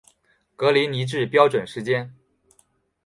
[0.55, 2.11] 格林尼治标准时间